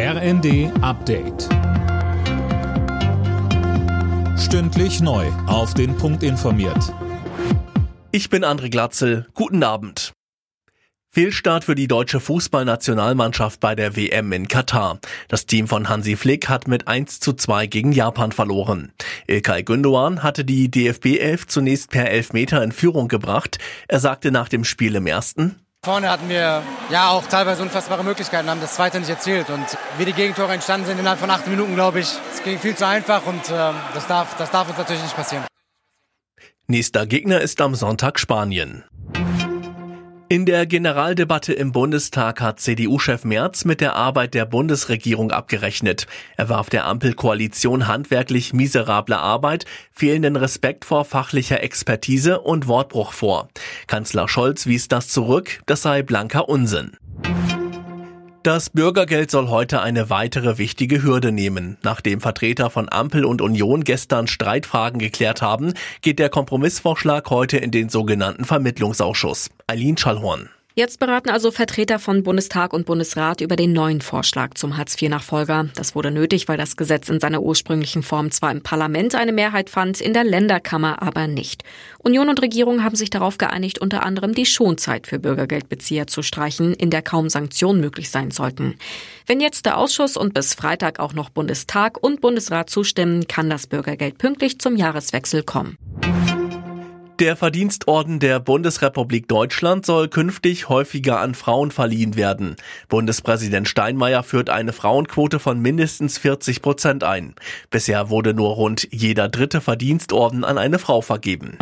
RND 0.00 0.70
Update. 0.80 1.48
Stündlich 4.38 5.00
neu. 5.00 5.26
Auf 5.48 5.74
den 5.74 5.96
Punkt 5.96 6.22
informiert. 6.22 6.94
Ich 8.12 8.30
bin 8.30 8.44
André 8.44 8.70
Glatzel. 8.70 9.26
Guten 9.34 9.64
Abend. 9.64 10.12
Fehlstart 11.10 11.64
für 11.64 11.74
die 11.74 11.88
deutsche 11.88 12.20
Fußballnationalmannschaft 12.20 13.58
bei 13.58 13.74
der 13.74 13.96
WM 13.96 14.30
in 14.30 14.46
Katar. 14.46 15.00
Das 15.26 15.46
Team 15.46 15.66
von 15.66 15.88
Hansi 15.88 16.14
Flick 16.14 16.48
hat 16.48 16.68
mit 16.68 16.86
1 16.86 17.18
zu 17.18 17.32
2 17.32 17.66
gegen 17.66 17.90
Japan 17.90 18.30
verloren. 18.30 18.92
Ilkay 19.26 19.62
Gündoğan 19.64 20.22
hatte 20.22 20.44
die 20.44 20.70
DFB 20.70 21.18
11 21.18 21.48
zunächst 21.48 21.90
per 21.90 22.08
Elfmeter 22.08 22.62
in 22.62 22.70
Führung 22.70 23.08
gebracht. 23.08 23.58
Er 23.88 23.98
sagte 23.98 24.30
nach 24.30 24.48
dem 24.48 24.62
Spiel 24.62 24.94
im 24.94 25.08
ersten, 25.08 25.56
Vorne 25.84 26.10
hatten 26.10 26.28
wir 26.28 26.62
ja 26.90 27.10
auch 27.10 27.26
teilweise 27.26 27.62
unfassbare 27.62 28.02
Möglichkeiten, 28.02 28.50
haben 28.50 28.60
das 28.60 28.74
zweite 28.74 28.98
nicht 28.98 29.08
erzielt. 29.08 29.48
Und 29.48 29.64
wie 29.96 30.04
die 30.04 30.12
Gegentore 30.12 30.52
entstanden 30.52 30.86
sind 30.86 30.98
innerhalb 30.98 31.20
von 31.20 31.30
acht 31.30 31.46
Minuten, 31.46 31.74
glaube 31.74 32.00
ich, 32.00 32.08
es 32.32 32.42
ging 32.42 32.58
viel 32.58 32.74
zu 32.74 32.86
einfach 32.86 33.24
und 33.26 33.48
äh, 33.48 33.72
das, 33.94 34.06
darf, 34.08 34.36
das 34.36 34.50
darf 34.50 34.68
uns 34.68 34.76
natürlich 34.76 35.02
nicht 35.02 35.14
passieren. 35.14 35.44
Nächster 36.66 37.06
Gegner 37.06 37.40
ist 37.40 37.60
am 37.60 37.74
Sonntag 37.76 38.18
Spanien. 38.18 38.84
In 40.30 40.44
der 40.44 40.66
Generaldebatte 40.66 41.54
im 41.54 41.72
Bundestag 41.72 42.42
hat 42.42 42.60
CDU-Chef 42.60 43.24
Merz 43.24 43.64
mit 43.64 43.80
der 43.80 43.94
Arbeit 43.94 44.34
der 44.34 44.44
Bundesregierung 44.44 45.30
abgerechnet. 45.30 46.06
Er 46.36 46.50
warf 46.50 46.68
der 46.68 46.84
Ampelkoalition 46.84 47.86
handwerklich 47.86 48.52
miserable 48.52 49.16
Arbeit, 49.16 49.64
fehlenden 49.90 50.36
Respekt 50.36 50.84
vor 50.84 51.06
fachlicher 51.06 51.62
Expertise 51.62 52.40
und 52.40 52.68
Wortbruch 52.68 53.14
vor. 53.14 53.48
Kanzler 53.86 54.28
Scholz 54.28 54.66
wies 54.66 54.86
das 54.88 55.08
zurück, 55.08 55.62
das 55.64 55.80
sei 55.80 56.02
blanker 56.02 56.46
Unsinn. 56.50 56.92
Das 58.44 58.70
Bürgergeld 58.70 59.32
soll 59.32 59.48
heute 59.48 59.82
eine 59.82 60.10
weitere 60.10 60.58
wichtige 60.58 61.02
Hürde 61.02 61.32
nehmen. 61.32 61.76
Nachdem 61.82 62.20
Vertreter 62.20 62.70
von 62.70 62.88
Ampel 62.88 63.24
und 63.24 63.42
Union 63.42 63.82
gestern 63.82 64.28
Streitfragen 64.28 65.00
geklärt 65.00 65.42
haben, 65.42 65.74
geht 66.02 66.20
der 66.20 66.28
Kompromissvorschlag 66.28 67.28
heute 67.30 67.56
in 67.56 67.72
den 67.72 67.88
sogenannten 67.88 68.44
Vermittlungsausschuss. 68.44 69.50
Eileen 69.66 69.96
Schallhorn. 69.96 70.50
Jetzt 70.78 71.00
beraten 71.00 71.30
also 71.30 71.50
Vertreter 71.50 71.98
von 71.98 72.22
Bundestag 72.22 72.72
und 72.72 72.86
Bundesrat 72.86 73.40
über 73.40 73.56
den 73.56 73.72
neuen 73.72 74.00
Vorschlag 74.00 74.54
zum 74.54 74.76
Hartz-IV-Nachfolger. 74.76 75.70
Das 75.74 75.96
wurde 75.96 76.12
nötig, 76.12 76.46
weil 76.46 76.56
das 76.56 76.76
Gesetz 76.76 77.08
in 77.08 77.18
seiner 77.18 77.42
ursprünglichen 77.42 78.04
Form 78.04 78.30
zwar 78.30 78.52
im 78.52 78.62
Parlament 78.62 79.16
eine 79.16 79.32
Mehrheit 79.32 79.70
fand, 79.70 80.00
in 80.00 80.12
der 80.12 80.22
Länderkammer 80.22 81.02
aber 81.02 81.26
nicht. 81.26 81.64
Union 81.98 82.28
und 82.28 82.40
Regierung 82.40 82.84
haben 82.84 82.94
sich 82.94 83.10
darauf 83.10 83.38
geeinigt, 83.38 83.80
unter 83.80 84.04
anderem 84.04 84.34
die 84.36 84.46
Schonzeit 84.46 85.08
für 85.08 85.18
Bürgergeldbezieher 85.18 86.06
zu 86.06 86.22
streichen, 86.22 86.74
in 86.74 86.90
der 86.90 87.02
kaum 87.02 87.28
Sanktionen 87.28 87.80
möglich 87.80 88.10
sein 88.10 88.30
sollten. 88.30 88.76
Wenn 89.26 89.40
jetzt 89.40 89.66
der 89.66 89.78
Ausschuss 89.78 90.16
und 90.16 90.32
bis 90.32 90.54
Freitag 90.54 91.00
auch 91.00 91.12
noch 91.12 91.30
Bundestag 91.30 92.00
und 92.00 92.20
Bundesrat 92.20 92.70
zustimmen, 92.70 93.26
kann 93.26 93.50
das 93.50 93.66
Bürgergeld 93.66 94.18
pünktlich 94.18 94.60
zum 94.60 94.76
Jahreswechsel 94.76 95.42
kommen. 95.42 95.76
Der 97.18 97.34
Verdienstorden 97.34 98.20
der 98.20 98.38
Bundesrepublik 98.38 99.26
Deutschland 99.26 99.84
soll 99.84 100.06
künftig 100.06 100.68
häufiger 100.68 101.18
an 101.18 101.34
Frauen 101.34 101.72
verliehen 101.72 102.14
werden. 102.14 102.54
Bundespräsident 102.88 103.66
Steinmeier 103.66 104.22
führt 104.22 104.50
eine 104.50 104.72
Frauenquote 104.72 105.40
von 105.40 105.58
mindestens 105.58 106.16
40 106.18 106.62
Prozent 106.62 107.02
ein. 107.02 107.34
Bisher 107.70 108.08
wurde 108.08 108.34
nur 108.34 108.50
rund 108.50 108.86
jeder 108.92 109.28
dritte 109.28 109.60
Verdienstorden 109.60 110.44
an 110.44 110.58
eine 110.58 110.78
Frau 110.78 111.00
vergeben. 111.00 111.58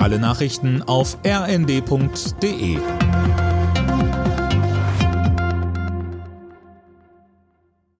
Alle 0.00 0.18
Nachrichten 0.18 0.82
auf 0.82 1.18
rnd.de 1.24 2.78